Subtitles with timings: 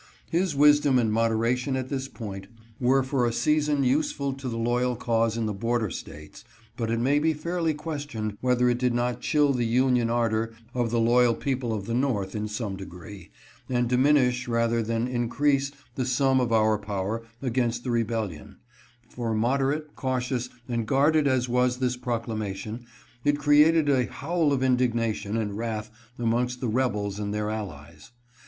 [0.31, 2.47] His wisdom and moderation at this point
[2.79, 6.43] were for a season useful to the loyal cause in the border States,
[6.75, 10.89] but it may be fairly questioned whether it did not chill the union ardor of
[10.89, 13.29] the loyal people of the North in some degree,
[13.69, 18.55] and diminish rather than increase the sum of our power against the re bellion;
[19.07, 22.87] for moderate, cautious, and guarded as was this proclamation,
[23.23, 28.09] it created a howl of indignation and wrath amongst the rebels and their allies.